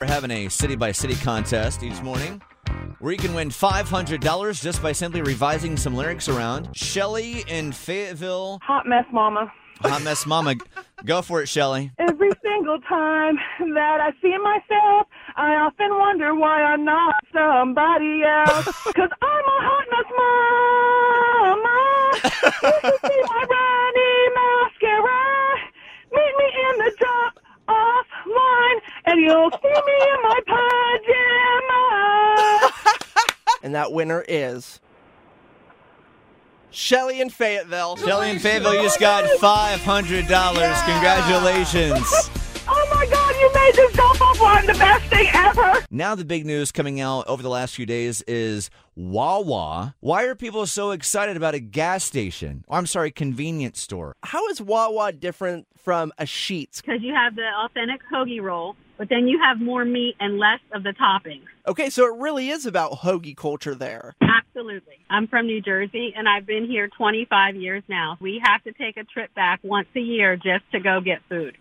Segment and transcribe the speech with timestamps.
[0.00, 2.40] We're having a city by city contest each morning
[3.00, 6.68] where you can win $500 just by simply revising some lyrics around.
[6.76, 9.52] Shelly in Fayetteville, Hot mess, mama.
[9.80, 10.54] Hot Mess Mama.
[11.04, 11.92] Go for it, Shelly.
[11.98, 13.36] Every single time
[13.74, 15.06] that I see myself,
[15.36, 18.64] I often wonder why I'm not somebody else.
[18.94, 20.10] Cause I'm a hot mess
[21.52, 21.78] mama.
[22.62, 24.57] You should see my runny mascara.
[29.22, 32.72] You'll see me in my pajamas.
[33.60, 34.78] And that winner is
[36.70, 37.96] Shelly in Fayetteville.
[37.96, 40.84] Shelly in Fayetteville, you just got $500.
[40.86, 42.30] Congratulations.
[45.98, 49.96] Now, the big news coming out over the last few days is Wawa.
[49.98, 52.64] Why are people so excited about a gas station?
[52.68, 54.14] Or, I'm sorry, convenience store.
[54.22, 56.80] How is Wawa different from a Sheetz?
[56.80, 60.60] because you have the authentic hoagie roll, but then you have more meat and less
[60.72, 61.42] of the toppings.
[61.66, 64.14] Okay, so it really is about hoagie culture there.
[64.22, 65.00] Absolutely.
[65.10, 68.18] I'm from New Jersey and I've been here 25 years now.
[68.20, 71.58] We have to take a trip back once a year just to go get food.